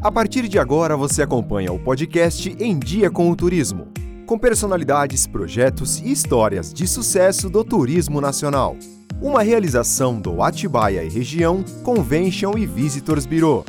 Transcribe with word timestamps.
A 0.00 0.12
partir 0.12 0.46
de 0.46 0.60
agora 0.60 0.96
você 0.96 1.22
acompanha 1.22 1.72
o 1.72 1.78
podcast 1.78 2.56
Em 2.60 2.78
Dia 2.78 3.10
com 3.10 3.28
o 3.32 3.34
Turismo, 3.34 3.88
com 4.26 4.38
personalidades, 4.38 5.26
projetos 5.26 5.98
e 5.98 6.12
histórias 6.12 6.72
de 6.72 6.86
sucesso 6.86 7.50
do 7.50 7.64
turismo 7.64 8.20
nacional. 8.20 8.76
Uma 9.20 9.42
realização 9.42 10.20
do 10.20 10.40
Atibaia 10.40 11.02
e 11.02 11.08
Região 11.08 11.64
Convention 11.82 12.56
e 12.56 12.64
Visitors 12.64 13.26
Bureau. 13.26 13.64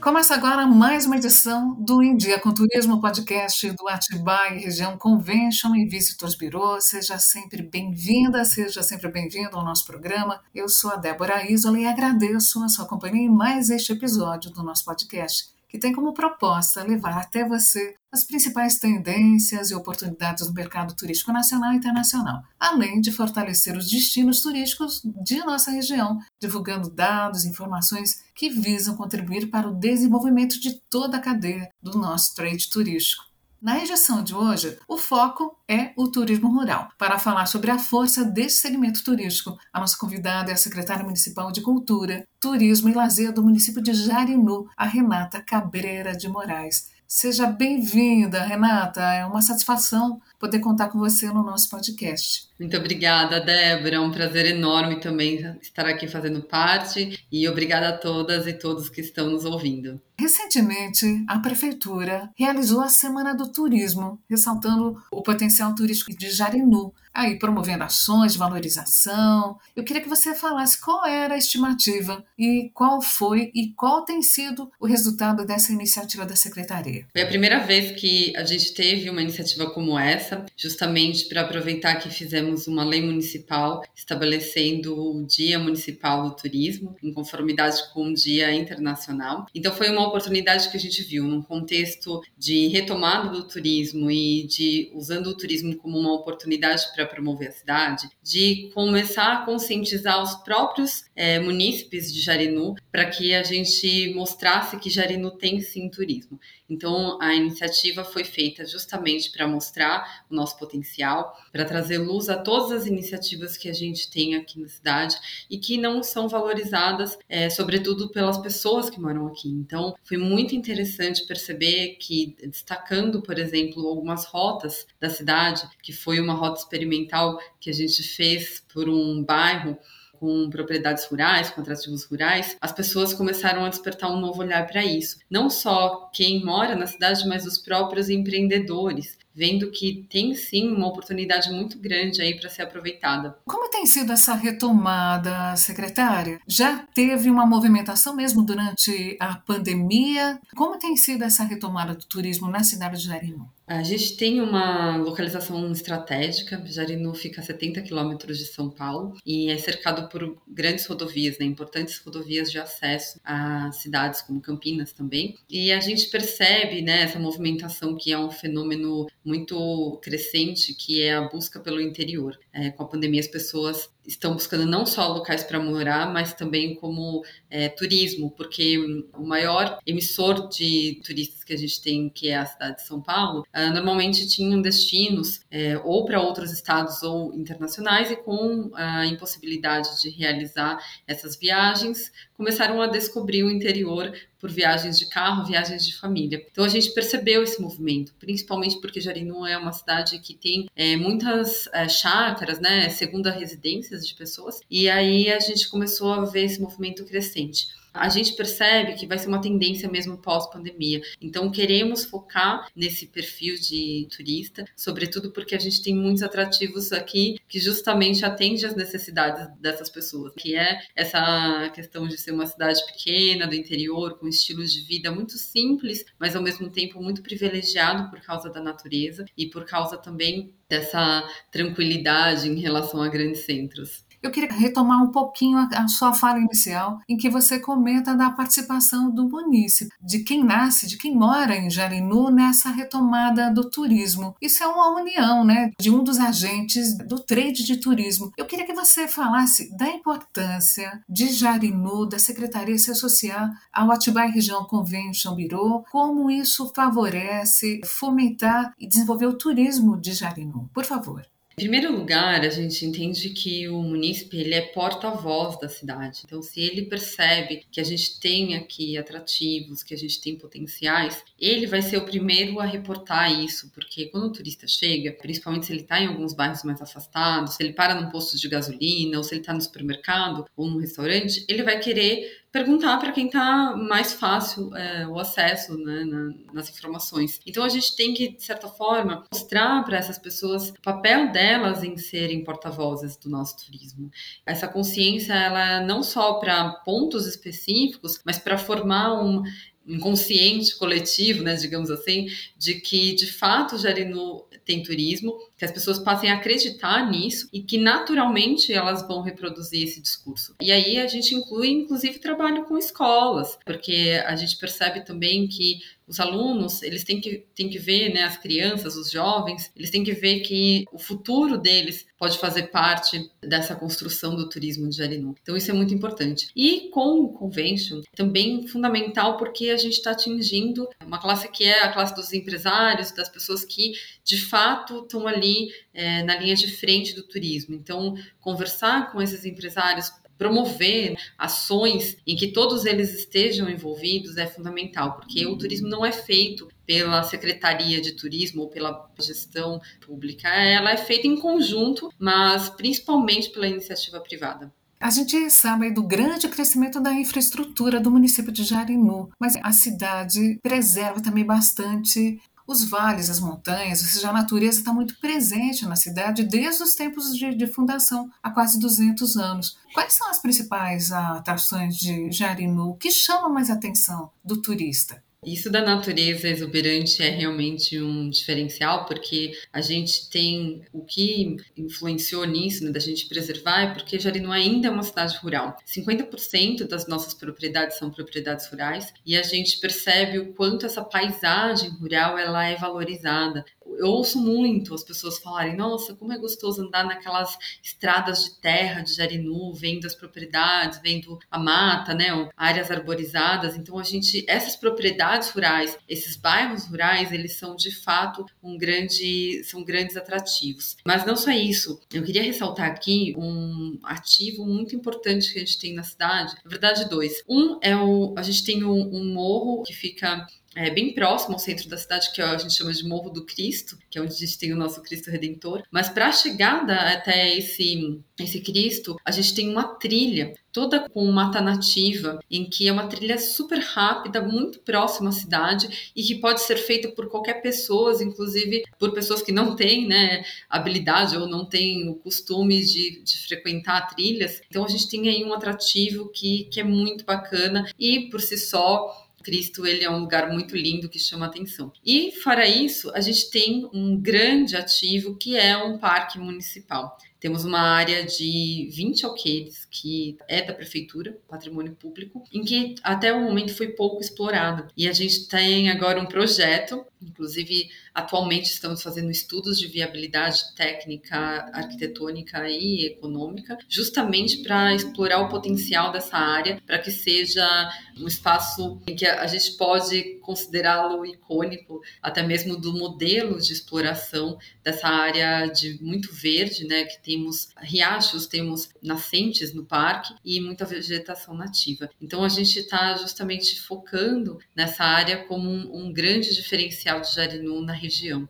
Começa 0.00 0.34
agora 0.34 0.66
mais 0.66 1.04
uma 1.04 1.16
edição 1.16 1.74
do 1.74 2.02
Em 2.02 2.16
Dia 2.16 2.40
com 2.40 2.54
Turismo, 2.54 3.02
podcast 3.02 3.70
do 3.72 3.86
Atibaia 3.86 4.58
Região 4.58 4.96
Convention 4.96 5.76
e 5.76 5.84
Visitors 5.84 6.34
Bureau. 6.34 6.80
Seja 6.80 7.18
sempre 7.18 7.62
bem-vinda, 7.62 8.42
seja 8.46 8.82
sempre 8.82 9.10
bem-vindo 9.10 9.58
ao 9.58 9.64
nosso 9.64 9.84
programa. 9.84 10.40
Eu 10.54 10.70
sou 10.70 10.90
a 10.90 10.96
Débora 10.96 11.50
Isola 11.50 11.78
e 11.78 11.86
agradeço 11.86 12.64
a 12.64 12.68
sua 12.68 12.86
companhia 12.86 13.26
em 13.26 13.28
mais 13.28 13.68
este 13.68 13.92
episódio 13.92 14.50
do 14.50 14.62
nosso 14.62 14.86
podcast 14.86 15.59
que 15.70 15.78
tem 15.78 15.92
como 15.92 16.12
proposta 16.12 16.82
levar 16.82 17.16
até 17.16 17.46
você 17.46 17.94
as 18.12 18.24
principais 18.24 18.78
tendências 18.78 19.70
e 19.70 19.74
oportunidades 19.74 20.46
do 20.46 20.52
mercado 20.52 20.96
turístico 20.96 21.32
nacional 21.32 21.72
e 21.72 21.76
internacional, 21.76 22.42
além 22.58 23.00
de 23.00 23.12
fortalecer 23.12 23.76
os 23.76 23.88
destinos 23.88 24.40
turísticos 24.40 25.00
de 25.22 25.38
nossa 25.44 25.70
região, 25.70 26.18
divulgando 26.40 26.90
dados 26.90 27.44
e 27.44 27.48
informações 27.48 28.20
que 28.34 28.50
visam 28.50 28.96
contribuir 28.96 29.48
para 29.48 29.68
o 29.68 29.74
desenvolvimento 29.74 30.60
de 30.60 30.80
toda 30.90 31.18
a 31.18 31.20
cadeia 31.20 31.70
do 31.80 31.96
nosso 31.96 32.34
trade 32.34 32.68
turístico. 32.68 33.29
Na 33.60 33.78
edição 33.78 34.24
de 34.24 34.34
hoje, 34.34 34.78
o 34.88 34.96
foco 34.96 35.54
é 35.68 35.92
o 35.94 36.08
turismo 36.10 36.48
rural. 36.48 36.88
Para 36.96 37.18
falar 37.18 37.44
sobre 37.44 37.70
a 37.70 37.78
força 37.78 38.24
desse 38.24 38.56
segmento 38.56 39.04
turístico, 39.04 39.54
a 39.70 39.78
nossa 39.78 39.98
convidada 39.98 40.50
é 40.50 40.54
a 40.54 40.56
secretária 40.56 41.04
municipal 41.04 41.52
de 41.52 41.60
Cultura, 41.60 42.26
Turismo 42.40 42.88
e 42.88 42.94
Lazer 42.94 43.34
do 43.34 43.42
município 43.42 43.82
de 43.82 43.92
Jarinu, 43.92 44.66
a 44.74 44.86
Renata 44.86 45.42
Cabreira 45.42 46.16
de 46.16 46.26
Moraes. 46.26 46.88
Seja 47.12 47.48
bem-vinda, 47.48 48.40
Renata. 48.40 49.02
É 49.02 49.26
uma 49.26 49.42
satisfação 49.42 50.22
poder 50.38 50.60
contar 50.60 50.90
com 50.90 50.98
você 51.00 51.26
no 51.26 51.42
nosso 51.42 51.68
podcast. 51.68 52.48
Muito 52.56 52.76
obrigada, 52.76 53.40
Débora. 53.40 53.96
É 53.96 54.00
um 54.00 54.12
prazer 54.12 54.46
enorme 54.46 55.00
também 55.00 55.58
estar 55.60 55.86
aqui 55.86 56.06
fazendo 56.06 56.40
parte 56.40 57.18
e 57.32 57.48
obrigada 57.48 57.88
a 57.88 57.98
todas 57.98 58.46
e 58.46 58.52
todos 58.52 58.88
que 58.88 59.00
estão 59.00 59.28
nos 59.28 59.44
ouvindo. 59.44 60.00
Recentemente, 60.16 61.24
a 61.26 61.40
Prefeitura 61.40 62.30
realizou 62.36 62.80
a 62.80 62.88
Semana 62.88 63.34
do 63.34 63.50
Turismo, 63.50 64.20
ressaltando 64.30 65.02
o 65.10 65.20
potencial 65.20 65.74
turístico 65.74 66.16
de 66.16 66.30
Jarinu, 66.30 66.94
aí 67.12 67.38
promovendo 67.38 67.84
ações 67.84 68.32
de 68.32 68.38
valorização. 68.38 69.58
Eu 69.74 69.84
queria 69.84 70.02
que 70.02 70.08
você 70.08 70.34
falasse 70.34 70.80
qual 70.80 71.06
era 71.06 71.34
a 71.34 71.38
estimativa 71.38 72.24
e 72.38 72.70
qual 72.74 73.02
foi 73.02 73.50
e 73.54 73.68
qual 73.74 74.04
tem 74.04 74.22
sido 74.22 74.70
o 74.78 74.86
resultado 74.86 75.44
dessa 75.44 75.72
iniciativa 75.72 76.24
da 76.24 76.36
Secretaria. 76.36 77.06
Foi 77.12 77.22
a 77.22 77.26
primeira 77.26 77.58
vez 77.60 77.92
que 78.00 78.34
a 78.36 78.44
gente 78.44 78.72
teve 78.74 79.10
uma 79.10 79.22
iniciativa 79.22 79.70
como 79.70 79.98
essa, 79.98 80.46
justamente 80.56 81.26
para 81.26 81.42
aproveitar 81.42 81.96
que 81.96 82.10
fizemos 82.10 82.66
uma 82.66 82.84
lei 82.84 83.02
municipal 83.02 83.82
estabelecendo 83.94 84.94
o 84.98 85.26
Dia 85.26 85.58
Municipal 85.58 86.28
do 86.28 86.36
Turismo, 86.36 86.96
em 87.02 87.12
conformidade 87.12 87.92
com 87.92 88.08
o 88.08 88.14
Dia 88.14 88.52
Internacional. 88.52 89.46
Então 89.54 89.74
foi 89.74 89.90
uma 89.90 90.06
oportunidade 90.06 90.70
que 90.70 90.76
a 90.76 90.80
gente 90.80 91.02
viu 91.02 91.24
num 91.24 91.42
contexto 91.42 92.20
de 92.36 92.68
retomada 92.68 93.28
do 93.28 93.46
turismo 93.46 94.10
e 94.10 94.46
de 94.46 94.90
usando 94.94 95.28
o 95.28 95.36
turismo 95.36 95.76
como 95.76 95.98
uma 95.98 96.12
oportunidade 96.14 96.90
para 96.94 96.99
promover 97.06 97.48
a 97.48 97.52
cidade, 97.52 98.08
de 98.22 98.70
começar 98.74 99.32
a 99.32 99.44
conscientizar 99.44 100.22
os 100.22 100.34
próprios 100.36 101.04
é, 101.14 101.38
munícipes 101.38 102.12
de 102.12 102.20
Jarinu 102.20 102.74
para 102.90 103.06
que 103.06 103.34
a 103.34 103.42
gente 103.42 104.12
mostrasse 104.14 104.78
que 104.78 104.90
Jarinu 104.90 105.30
tem 105.30 105.60
sim 105.60 105.88
turismo. 105.88 106.38
Então, 106.70 107.20
a 107.20 107.34
iniciativa 107.34 108.04
foi 108.04 108.22
feita 108.22 108.64
justamente 108.64 109.30
para 109.30 109.48
mostrar 109.48 110.24
o 110.30 110.34
nosso 110.34 110.56
potencial, 110.56 111.36
para 111.52 111.64
trazer 111.64 111.98
luz 111.98 112.28
a 112.28 112.38
todas 112.38 112.70
as 112.70 112.86
iniciativas 112.86 113.56
que 113.56 113.68
a 113.68 113.72
gente 113.72 114.08
tem 114.08 114.36
aqui 114.36 114.60
na 114.60 114.68
cidade 114.68 115.16
e 115.50 115.58
que 115.58 115.76
não 115.76 116.00
são 116.02 116.28
valorizadas, 116.28 117.18
é, 117.28 117.50
sobretudo 117.50 118.08
pelas 118.10 118.38
pessoas 118.38 118.88
que 118.88 119.00
moram 119.00 119.26
aqui. 119.26 119.48
Então, 119.48 119.96
foi 120.04 120.16
muito 120.16 120.54
interessante 120.54 121.26
perceber 121.26 121.96
que, 121.98 122.36
destacando, 122.40 123.20
por 123.20 123.36
exemplo, 123.36 123.86
algumas 123.88 124.24
rotas 124.24 124.86
da 125.00 125.10
cidade, 125.10 125.68
que 125.82 125.92
foi 125.92 126.20
uma 126.20 126.34
rota 126.34 126.60
experimental 126.60 127.40
que 127.58 127.68
a 127.68 127.74
gente 127.74 128.02
fez 128.04 128.62
por 128.72 128.88
um 128.88 129.24
bairro 129.24 129.76
com 130.20 130.50
propriedades 130.50 131.06
rurais, 131.06 131.50
com 131.50 131.62
atrativos 131.62 132.04
rurais, 132.04 132.56
as 132.60 132.70
pessoas 132.70 133.14
começaram 133.14 133.64
a 133.64 133.70
despertar 133.70 134.12
um 134.12 134.20
novo 134.20 134.42
olhar 134.42 134.66
para 134.66 134.84
isso. 134.84 135.18
Não 135.30 135.48
só 135.48 136.10
quem 136.12 136.44
mora 136.44 136.76
na 136.76 136.86
cidade, 136.86 137.26
mas 137.26 137.46
os 137.46 137.56
próprios 137.56 138.10
empreendedores 138.10 139.18
vendo 139.34 139.70
que 139.70 140.06
tem 140.10 140.34
sim 140.34 140.68
uma 140.68 140.88
oportunidade 140.88 141.50
muito 141.50 141.78
grande 141.78 142.20
aí 142.20 142.38
para 142.38 142.50
ser 142.50 142.62
aproveitada. 142.62 143.38
Como 143.46 143.70
tem 143.70 143.86
sido 143.86 144.12
essa 144.12 144.34
retomada, 144.34 145.56
secretária? 145.56 146.40
Já 146.46 146.78
teve 146.94 147.30
uma 147.30 147.46
movimentação 147.46 148.14
mesmo 148.14 148.42
durante 148.42 149.16
a 149.18 149.36
pandemia? 149.36 150.38
Como 150.54 150.78
tem 150.78 150.96
sido 150.96 151.24
essa 151.24 151.44
retomada 151.44 151.94
do 151.94 152.04
turismo 152.04 152.48
na 152.48 152.62
cidade 152.62 153.00
de 153.00 153.06
Jarinu? 153.06 153.48
A 153.70 153.84
gente 153.84 154.16
tem 154.16 154.40
uma 154.40 154.96
localização 154.96 155.70
estratégica. 155.70 156.60
Jarinu 156.66 157.14
fica 157.14 157.40
a 157.40 157.44
70 157.44 157.82
quilômetros 157.82 158.36
de 158.36 158.46
São 158.46 158.68
Paulo 158.68 159.14
e 159.24 159.48
é 159.48 159.56
cercado 159.58 160.08
por 160.08 160.36
grandes 160.48 160.84
rodovias, 160.86 161.38
né, 161.38 161.46
importantes 161.46 161.96
rodovias 161.98 162.50
de 162.50 162.58
acesso 162.58 163.20
a 163.24 163.70
cidades 163.70 164.22
como 164.22 164.40
Campinas 164.40 164.92
também. 164.92 165.36
E 165.48 165.70
a 165.70 165.78
gente 165.78 166.10
percebe 166.10 166.82
né, 166.82 167.02
essa 167.02 167.20
movimentação 167.20 167.96
que 167.96 168.10
é 168.10 168.18
um 168.18 168.32
fenômeno 168.32 169.06
muito 169.24 170.00
crescente, 170.02 170.74
que 170.74 171.02
é 171.02 171.14
a 171.14 171.28
busca 171.28 171.60
pelo 171.60 171.80
interior. 171.80 172.36
É, 172.52 172.70
com 172.70 172.82
a 172.82 172.88
pandemia, 172.88 173.20
as 173.20 173.28
pessoas 173.28 173.88
estão 174.06 174.34
buscando 174.34 174.66
não 174.66 174.84
só 174.84 175.06
locais 175.08 175.44
para 175.44 175.60
morar, 175.60 176.12
mas 176.12 176.32
também 176.32 176.74
como 176.74 177.22
é, 177.48 177.68
turismo, 177.68 178.30
porque 178.30 178.78
o 179.14 179.24
maior 179.24 179.78
emissor 179.86 180.48
de 180.48 181.00
turistas 181.04 181.44
que 181.44 181.52
a 181.52 181.56
gente 181.56 181.80
tem, 181.80 182.08
que 182.08 182.28
é 182.28 182.38
a 182.38 182.46
cidade 182.46 182.76
de 182.76 182.86
São 182.86 183.00
Paulo, 183.00 183.40
uh, 183.54 183.72
normalmente 183.72 184.28
tinham 184.28 184.60
destinos 184.60 185.40
é, 185.50 185.78
ou 185.78 186.04
para 186.04 186.20
outros 186.20 186.50
estados 186.52 187.02
ou 187.02 187.32
internacionais 187.34 188.10
e 188.10 188.16
com 188.16 188.70
a 188.74 189.06
impossibilidade 189.06 190.00
de 190.00 190.10
realizar 190.10 190.78
essas 191.06 191.36
viagens, 191.36 192.10
começaram 192.40 192.80
a 192.80 192.86
descobrir 192.86 193.44
o 193.44 193.50
interior 193.50 194.10
por 194.38 194.50
viagens 194.50 194.98
de 194.98 195.06
carro, 195.10 195.44
viagens 195.44 195.84
de 195.84 195.94
família. 195.94 196.42
Então 196.50 196.64
a 196.64 196.68
gente 196.68 196.90
percebeu 196.94 197.42
esse 197.42 197.60
movimento, 197.60 198.14
principalmente 198.18 198.80
porque 198.80 198.98
Jarinu 198.98 199.44
é 199.44 199.58
uma 199.58 199.72
cidade 199.72 200.18
que 200.20 200.32
tem 200.32 200.66
é, 200.74 200.96
muitas 200.96 201.68
é, 201.70 201.86
chácaras, 201.86 202.58
né, 202.58 202.88
segunda 202.88 203.30
residências 203.30 204.08
de 204.08 204.14
pessoas, 204.14 204.60
e 204.70 204.88
aí 204.88 205.30
a 205.30 205.38
gente 205.38 205.68
começou 205.68 206.14
a 206.14 206.24
ver 206.24 206.46
esse 206.46 206.58
movimento 206.58 207.04
crescente 207.04 207.68
a 207.92 208.08
gente 208.08 208.34
percebe 208.34 208.94
que 208.94 209.06
vai 209.06 209.18
ser 209.18 209.28
uma 209.28 209.40
tendência 209.40 209.88
mesmo 209.88 210.18
pós-pandemia. 210.18 211.00
Então, 211.20 211.50
queremos 211.50 212.04
focar 212.04 212.68
nesse 212.74 213.06
perfil 213.06 213.56
de 213.56 214.06
turista, 214.14 214.64
sobretudo 214.76 215.30
porque 215.32 215.54
a 215.54 215.58
gente 215.58 215.82
tem 215.82 215.94
muitos 215.94 216.22
atrativos 216.22 216.92
aqui 216.92 217.38
que 217.48 217.58
justamente 217.58 218.24
atende 218.24 218.64
às 218.66 218.74
necessidades 218.74 219.48
dessas 219.60 219.90
pessoas, 219.90 220.32
que 220.36 220.56
é 220.56 220.80
essa 220.94 221.70
questão 221.74 222.06
de 222.06 222.18
ser 222.18 222.32
uma 222.32 222.46
cidade 222.46 222.84
pequena, 222.86 223.46
do 223.46 223.54
interior, 223.54 224.18
com 224.18 224.28
estilos 224.28 224.72
de 224.72 224.82
vida 224.82 225.10
muito 225.10 225.36
simples, 225.38 226.04
mas 226.18 226.36
ao 226.36 226.42
mesmo 226.42 226.70
tempo 226.70 227.02
muito 227.02 227.22
privilegiado 227.22 228.10
por 228.10 228.20
causa 228.20 228.50
da 228.50 228.60
natureza 228.60 229.24
e 229.36 229.46
por 229.46 229.64
causa 229.64 229.96
também 229.96 230.52
dessa 230.68 231.28
tranquilidade 231.50 232.48
em 232.48 232.60
relação 232.60 233.02
a 233.02 233.08
grandes 233.08 233.44
centros. 233.44 234.04
Eu 234.22 234.30
queria 234.30 234.52
retomar 234.52 235.02
um 235.02 235.10
pouquinho 235.10 235.58
a, 235.58 235.88
sua 235.88 236.12
fala 236.12 236.38
inicial, 236.38 236.98
em 237.08 237.16
que 237.16 237.30
você 237.30 237.58
comenta 237.58 238.14
da 238.14 238.30
participação 238.30 239.10
do 239.10 239.28
munícipe, 239.28 239.94
de 240.00 240.20
quem 240.20 240.44
nasce, 240.44 240.86
de 240.86 240.98
quem 240.98 241.14
mora 241.14 241.56
em 241.56 241.70
Jarinu 241.70 242.30
nessa 242.30 242.70
retomada 242.70 243.50
do 243.50 243.70
turismo. 243.70 244.34
Isso 244.40 244.62
é 244.62 244.66
uma 244.66 245.00
união, 245.00 245.44
né, 245.44 245.70
de 245.80 245.90
um 245.90 246.04
dos 246.04 246.18
agentes 246.18 246.96
do 246.98 247.18
trade 247.18 247.64
de 247.64 247.78
turismo. 247.78 248.30
Eu 248.36 248.44
queria 248.44 248.66
que 248.66 248.74
você 248.74 249.08
falasse 249.08 249.74
da 249.76 249.88
importância 249.88 251.02
de 251.08 251.28
Jarinu, 251.32 252.06
da 252.06 252.18
Secretaria 252.18 252.78
se 252.78 252.90
associar 252.90 253.50
ao 253.72 253.90
Atibaia 253.90 254.30
Região 254.30 254.64
Convention 254.64 255.34
Bureau, 255.34 255.84
como 255.90 256.30
isso 256.30 256.70
favorece 256.74 257.80
fomentar 257.84 258.74
e 258.78 258.86
desenvolver 258.86 259.26
o 259.26 259.38
turismo 259.38 259.98
de 259.98 260.12
Jarinu. 260.12 260.68
Por 260.74 260.84
favor. 260.84 261.24
Em 261.60 261.64
primeiro 261.64 261.92
lugar, 261.94 262.40
a 262.40 262.48
gente 262.48 262.86
entende 262.86 263.28
que 263.28 263.68
o 263.68 263.82
munícipe 263.82 264.38
ele 264.38 264.54
é 264.54 264.62
porta-voz 264.62 265.60
da 265.60 265.68
cidade. 265.68 266.22
Então, 266.24 266.40
se 266.40 266.58
ele 266.58 266.86
percebe 266.86 267.66
que 267.70 267.78
a 267.78 267.84
gente 267.84 268.18
tem 268.18 268.56
aqui 268.56 268.96
atrativos, 268.96 269.82
que 269.82 269.92
a 269.92 269.96
gente 269.98 270.22
tem 270.22 270.36
potenciais, 270.36 271.22
ele 271.38 271.66
vai 271.66 271.82
ser 271.82 271.98
o 271.98 272.06
primeiro 272.06 272.60
a 272.60 272.64
reportar 272.64 273.30
isso, 273.38 273.70
porque 273.74 274.06
quando 274.06 274.24
o 274.24 274.32
turista 274.32 274.66
chega, 274.66 275.12
principalmente 275.12 275.66
se 275.66 275.72
ele 275.72 275.82
está 275.82 276.00
em 276.00 276.06
alguns 276.06 276.32
bairros 276.32 276.64
mais 276.64 276.80
afastados, 276.80 277.56
se 277.56 277.62
ele 277.62 277.74
para 277.74 277.94
num 277.94 278.08
posto 278.08 278.38
de 278.38 278.48
gasolina, 278.48 279.18
ou 279.18 279.22
se 279.22 279.34
ele 279.34 279.42
está 279.42 279.52
no 279.52 279.60
supermercado 279.60 280.46
ou 280.56 280.66
no 280.66 280.78
restaurante, 280.78 281.44
ele 281.46 281.62
vai 281.62 281.78
querer 281.78 282.40
perguntar 282.52 282.98
para 282.98 283.12
quem 283.12 283.26
está 283.26 283.76
mais 283.76 284.12
fácil 284.12 284.74
é, 284.76 285.06
o 285.06 285.18
acesso 285.18 285.76
né, 285.78 286.04
na, 286.04 286.34
nas 286.52 286.68
informações. 286.68 287.40
Então 287.46 287.62
a 287.62 287.68
gente 287.68 287.94
tem 287.94 288.12
que, 288.12 288.36
de 288.36 288.42
certa 288.42 288.68
forma, 288.68 289.24
mostrar 289.32 289.84
para 289.84 289.96
essas 289.96 290.18
pessoas 290.18 290.70
o 290.70 290.80
papel 290.82 291.30
delas 291.30 291.84
em 291.84 291.96
serem 291.96 292.42
porta-vozes 292.42 293.16
do 293.16 293.30
nosso 293.30 293.56
turismo. 293.64 294.10
Essa 294.44 294.66
consciência, 294.66 295.32
ela 295.32 295.80
é 295.80 295.86
não 295.86 296.02
só 296.02 296.34
para 296.34 296.70
pontos 296.84 297.26
específicos, 297.26 298.20
mas 298.24 298.38
para 298.38 298.58
formar 298.58 299.22
um 299.22 299.42
inconsciente 299.86 300.76
coletivo, 300.76 301.42
né, 301.42 301.54
digamos 301.54 301.90
assim, 301.90 302.28
de 302.56 302.74
que 302.74 303.14
de 303.14 303.26
fato 303.26 303.78
Jarinu 303.78 304.44
tem 304.64 304.82
turismo, 304.82 305.36
que 305.56 305.64
as 305.64 305.72
pessoas 305.72 305.98
passem 305.98 306.30
a 306.30 306.36
acreditar 306.36 307.10
nisso 307.10 307.48
e 307.52 307.62
que 307.62 307.78
naturalmente 307.78 308.72
elas 308.72 309.06
vão 309.06 309.22
reproduzir 309.22 309.82
esse 309.82 310.00
discurso. 310.00 310.54
E 310.60 310.70
aí 310.70 310.98
a 310.98 311.06
gente 311.06 311.34
inclui 311.34 311.68
inclusive 311.68 312.18
trabalho 312.18 312.64
com 312.64 312.78
escolas, 312.78 313.58
porque 313.64 314.22
a 314.24 314.36
gente 314.36 314.56
percebe 314.56 315.04
também 315.04 315.48
que 315.48 315.80
os 316.10 316.18
alunos, 316.18 316.82
eles 316.82 317.04
têm 317.04 317.20
que, 317.20 317.46
têm 317.54 317.70
que 317.70 317.78
ver, 317.78 318.12
né, 318.12 318.24
as 318.24 318.36
crianças, 318.36 318.96
os 318.96 319.12
jovens, 319.12 319.70
eles 319.76 319.90
têm 319.90 320.02
que 320.02 320.12
ver 320.12 320.40
que 320.40 320.84
o 320.92 320.98
futuro 320.98 321.56
deles 321.56 322.04
pode 322.18 322.36
fazer 322.36 322.64
parte 322.64 323.30
dessa 323.40 323.76
construção 323.76 324.34
do 324.34 324.48
turismo 324.48 324.88
de 324.88 324.96
Jarinu. 324.96 325.36
Então, 325.40 325.56
isso 325.56 325.70
é 325.70 325.74
muito 325.74 325.94
importante. 325.94 326.50
E 326.54 326.90
com 326.90 327.20
o 327.20 327.28
Convention, 327.28 328.02
também 328.14 328.66
fundamental 328.66 329.36
porque 329.36 329.70
a 329.70 329.76
gente 329.76 329.94
está 329.94 330.10
atingindo 330.10 330.88
uma 331.06 331.20
classe 331.20 331.48
que 331.48 331.62
é 331.62 331.84
a 331.84 331.92
classe 331.92 332.14
dos 332.14 332.32
empresários, 332.32 333.12
das 333.12 333.28
pessoas 333.28 333.64
que, 333.64 333.92
de 334.24 334.36
fato, 334.36 335.02
estão 335.04 335.28
ali 335.28 335.68
é, 335.94 336.24
na 336.24 336.36
linha 336.36 336.56
de 336.56 336.76
frente 336.76 337.14
do 337.14 337.22
turismo. 337.22 337.74
Então, 337.74 338.14
conversar 338.40 339.12
com 339.12 339.22
esses 339.22 339.44
empresários 339.44 340.10
promover 340.40 341.18
ações 341.36 342.16
em 342.26 342.34
que 342.34 342.50
todos 342.50 342.86
eles 342.86 343.12
estejam 343.12 343.68
envolvidos 343.68 344.38
é 344.38 344.46
fundamental, 344.46 345.16
porque 345.16 345.44
o 345.44 345.54
turismo 345.54 345.86
não 345.86 346.02
é 346.04 346.10
feito 346.10 346.66
pela 346.86 347.22
Secretaria 347.22 348.00
de 348.00 348.12
Turismo 348.12 348.62
ou 348.62 348.68
pela 348.70 349.06
gestão 349.20 349.78
pública, 350.00 350.48
ela 350.48 350.92
é 350.92 350.96
feita 350.96 351.26
em 351.26 351.38
conjunto, 351.38 352.10
mas 352.18 352.70
principalmente 352.70 353.50
pela 353.50 353.68
iniciativa 353.68 354.18
privada. 354.18 354.72
A 354.98 355.10
gente 355.10 355.50
sabe 355.50 355.90
do 355.90 356.02
grande 356.02 356.48
crescimento 356.48 357.00
da 357.00 357.12
infraestrutura 357.12 358.00
do 358.00 358.10
município 358.10 358.50
de 358.50 358.64
Jarinu, 358.64 359.28
mas 359.38 359.56
a 359.62 359.72
cidade 359.72 360.58
preserva 360.62 361.22
também 361.22 361.44
bastante 361.44 362.40
os 362.70 362.84
vales, 362.84 363.28
as 363.28 363.40
montanhas, 363.40 364.00
ou 364.00 364.06
seja, 364.06 364.30
a 364.30 364.32
natureza 364.32 364.78
está 364.78 364.92
muito 364.92 365.18
presente 365.18 365.86
na 365.86 365.96
cidade 365.96 366.44
desde 366.44 366.82
os 366.82 366.94
tempos 366.94 367.36
de, 367.36 367.54
de, 367.54 367.66
fundação, 367.66 368.30
há 368.42 368.50
quase 368.50 368.78
200 368.78 369.36
anos. 369.36 369.76
Quais 369.92 370.12
são 370.12 370.30
as 370.30 370.38
principais 370.38 371.10
atrações 371.10 371.96
de 371.96 372.30
Jarinu 372.30 372.96
que 372.96 373.10
chamam 373.10 373.52
mais 373.52 373.70
atenção 373.70 374.30
do 374.44 374.62
turista? 374.62 375.22
Isso 375.44 375.70
da 375.70 375.80
natureza 375.80 376.48
exuberante 376.48 377.22
é 377.22 377.30
realmente 377.30 377.98
um 377.98 378.28
diferencial, 378.28 379.06
porque 379.06 379.52
a 379.72 379.80
gente 379.80 380.28
tem 380.28 380.82
o 380.92 381.02
que 381.02 381.56
influenciou 381.76 382.44
nisso, 382.44 382.84
né, 382.84 382.90
da 382.90 383.00
gente 383.00 383.26
preservar, 383.26 383.82
é 383.82 383.94
porque 383.94 384.18
Jarinu 384.18 384.52
ainda 384.52 384.88
é 384.88 384.90
uma 384.90 385.02
cidade 385.02 385.38
rural. 385.38 385.76
50% 385.86 386.86
das 386.86 387.06
nossas 387.06 387.32
propriedades 387.32 387.96
são 387.96 388.10
propriedades 388.10 388.66
rurais 388.68 389.14
e 389.24 389.34
a 389.34 389.42
gente 389.42 389.78
percebe 389.78 390.38
o 390.38 390.52
quanto 390.52 390.84
essa 390.84 391.02
paisagem 391.02 391.90
rural 391.90 392.38
ela 392.38 392.66
é 392.66 392.76
valorizada 392.76 393.64
eu 393.98 394.06
ouço 394.06 394.38
muito 394.40 394.94
as 394.94 395.04
pessoas 395.04 395.38
falarem: 395.38 395.76
nossa, 395.76 396.14
como 396.14 396.32
é 396.32 396.38
gostoso 396.38 396.82
andar 396.82 397.04
naquelas 397.04 397.56
estradas 397.82 398.44
de 398.44 398.60
terra 398.60 399.02
de 399.02 399.14
Jarinu, 399.14 399.72
vendo 399.72 400.06
as 400.06 400.14
propriedades, 400.14 401.00
vendo 401.02 401.38
a 401.50 401.58
mata, 401.58 402.14
né, 402.14 402.26
áreas 402.56 402.90
arborizadas. 402.90 403.76
Então 403.76 403.98
a 403.98 404.02
gente, 404.02 404.44
essas 404.48 404.76
propriedades 404.76 405.50
rurais, 405.50 405.96
esses 406.08 406.36
bairros 406.36 406.86
rurais, 406.86 407.32
eles 407.32 407.56
são 407.56 407.76
de 407.76 407.94
fato 407.94 408.44
um 408.62 408.76
grande, 408.76 409.62
são 409.64 409.84
grandes 409.84 410.16
atrativos. 410.16 410.96
Mas 411.04 411.24
não 411.24 411.36
só 411.36 411.50
isso. 411.50 412.00
Eu 412.12 412.22
queria 412.22 412.42
ressaltar 412.42 412.86
aqui 412.86 413.34
um 413.36 413.98
ativo 414.04 414.64
muito 414.64 414.94
importante 414.94 415.52
que 415.52 415.58
a 415.58 415.64
gente 415.64 415.78
tem 415.78 415.94
na 415.94 416.02
cidade. 416.02 416.54
Na 416.64 416.70
verdade, 416.70 417.08
dois. 417.08 417.42
Um 417.48 417.78
é 417.82 417.96
o, 417.96 418.34
a 418.36 418.42
gente 418.42 418.64
tem 418.64 418.84
um, 418.84 419.14
um 419.14 419.32
morro 419.32 419.82
que 419.82 419.92
fica 419.92 420.46
é, 420.74 420.88
bem 420.90 421.12
próximo 421.12 421.54
ao 421.54 421.58
centro 421.58 421.88
da 421.88 421.96
cidade, 421.96 422.32
que 422.32 422.40
a 422.40 422.56
gente 422.56 422.74
chama 422.74 422.92
de 422.92 423.04
Morro 423.04 423.30
do 423.30 423.44
Cristo, 423.44 423.98
que 424.08 424.18
é 424.18 424.22
onde 424.22 424.32
a 424.32 424.36
gente 424.36 424.58
tem 424.58 424.72
o 424.72 424.76
nosso 424.76 425.02
Cristo 425.02 425.30
Redentor. 425.30 425.82
Mas 425.90 426.08
para 426.08 426.28
a 426.28 426.32
chegada 426.32 426.94
até 426.94 427.56
esse, 427.56 428.20
esse 428.38 428.60
Cristo, 428.60 429.16
a 429.24 429.30
gente 429.32 429.54
tem 429.54 429.68
uma 429.68 429.94
trilha 429.94 430.54
toda 430.72 431.08
com 431.08 431.24
mata 431.32 431.60
nativa, 431.60 432.38
em 432.48 432.64
que 432.64 432.86
é 432.86 432.92
uma 432.92 433.08
trilha 433.08 433.38
super 433.38 433.80
rápida, 433.80 434.40
muito 434.40 434.78
próxima 434.80 435.30
à 435.30 435.32
cidade 435.32 436.12
e 436.14 436.22
que 436.22 436.36
pode 436.36 436.60
ser 436.60 436.76
feita 436.76 437.08
por 437.08 437.28
qualquer 437.28 437.60
pessoa, 437.60 438.22
inclusive 438.22 438.84
por 438.96 439.12
pessoas 439.12 439.42
que 439.42 439.50
não 439.50 439.74
têm 439.74 440.06
né, 440.06 440.44
habilidade 440.68 441.36
ou 441.36 441.48
não 441.48 441.64
têm 441.64 442.08
o 442.08 442.14
costume 442.14 442.80
de, 442.84 443.20
de 443.22 443.38
frequentar 443.48 444.14
trilhas. 444.14 444.62
Então 444.68 444.84
a 444.84 444.88
gente 444.88 445.08
tem 445.08 445.28
aí 445.28 445.44
um 445.44 445.52
atrativo 445.52 446.28
que, 446.28 446.68
que 446.70 446.78
é 446.78 446.84
muito 446.84 447.24
bacana 447.24 447.90
e 447.98 448.30
por 448.30 448.40
si 448.40 448.56
só 448.56 449.29
Cristo 449.42 449.86
ele 449.86 450.04
é 450.04 450.10
um 450.10 450.20
lugar 450.20 450.50
muito 450.52 450.76
lindo 450.76 451.08
que 451.08 451.18
chama 451.18 451.46
atenção. 451.46 451.92
E 452.04 452.32
fora 452.42 452.66
isso, 452.66 453.10
a 453.14 453.20
gente 453.20 453.50
tem 453.50 453.88
um 453.92 454.16
grande 454.16 454.76
ativo 454.76 455.36
que 455.36 455.56
é 455.56 455.76
um 455.76 455.98
parque 455.98 456.38
municipal. 456.38 457.16
Temos 457.40 457.64
uma 457.64 457.80
área 457.80 458.24
de 458.24 458.90
20 458.92 459.24
alqueires 459.24 459.86
que 459.90 460.36
é 460.46 460.60
da 460.60 460.74
prefeitura, 460.74 461.38
patrimônio 461.48 461.94
público, 461.94 462.44
em 462.52 462.62
que 462.62 462.94
até 463.02 463.32
o 463.32 463.40
momento 463.40 463.74
foi 463.74 463.88
pouco 463.88 464.20
explorada. 464.20 464.88
E 464.94 465.08
a 465.08 465.12
gente 465.12 465.48
tem 465.48 465.88
agora 465.88 466.20
um 466.20 466.26
projeto, 466.26 467.04
inclusive 467.22 467.90
atualmente 468.14 468.70
estamos 468.70 469.02
fazendo 469.02 469.30
estudos 469.30 469.78
de 469.78 469.86
viabilidade 469.86 470.74
técnica, 470.74 471.36
arquitetônica 471.72 472.68
e 472.68 473.06
econômica, 473.06 473.78
justamente 473.88 474.62
para 474.62 474.94
explorar 474.94 475.40
o 475.40 475.48
potencial 475.48 476.12
dessa 476.12 476.36
área, 476.36 476.80
para 476.86 476.98
que 476.98 477.10
seja 477.10 477.90
um 478.16 478.26
espaço 478.26 479.00
em 479.06 479.14
que 479.14 479.26
a 479.26 479.46
gente 479.46 479.72
pode 479.72 480.38
considerá-lo 480.40 481.24
icônico, 481.24 482.00
até 482.22 482.42
mesmo 482.42 482.76
do 482.76 482.92
modelo 482.92 483.60
de 483.60 483.72
exploração 483.72 484.58
dessa 484.82 485.08
área 485.08 485.66
de 485.66 485.98
muito 486.02 486.32
verde, 486.32 486.86
né, 486.86 487.04
que 487.04 487.22
temos 487.22 487.68
riachos, 487.78 488.46
temos 488.46 488.88
nascentes 489.02 489.72
no 489.72 489.84
parque 489.84 490.34
e 490.44 490.60
muita 490.60 490.84
vegetação 490.84 491.54
nativa. 491.54 492.10
Então 492.20 492.42
a 492.42 492.48
gente 492.48 492.78
está 492.78 493.16
justamente 493.16 493.80
focando 493.80 494.58
nessa 494.74 495.04
área 495.04 495.44
como 495.44 495.70
um, 495.70 496.06
um 496.06 496.12
grande 496.12 496.54
diferencial 496.54 497.09
de 497.18 497.34
Jarinu 497.34 497.82
na 497.82 497.92
região. 497.92 498.48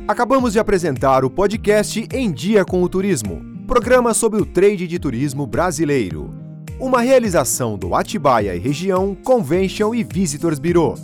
Acabamos 0.07 0.53
de 0.53 0.59
apresentar 0.59 1.23
o 1.23 1.29
podcast 1.29 2.07
Em 2.11 2.31
Dia 2.31 2.65
com 2.65 2.81
o 2.81 2.89
Turismo, 2.89 3.41
programa 3.67 4.13
sobre 4.13 4.41
o 4.41 4.45
trade 4.45 4.87
de 4.87 4.97
turismo 4.97 5.45
brasileiro. 5.45 6.33
Uma 6.79 7.01
realização 7.01 7.77
do 7.77 7.93
Atibaia 7.93 8.55
e 8.55 8.59
Região 8.59 9.13
Convention 9.13 9.93
e 9.93 10.03
Visitors 10.03 10.57
Bureau. 10.57 10.95